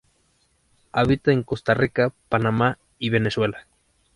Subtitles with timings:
[0.93, 3.67] Habita en Costa Rica, Panamá y Venezuela.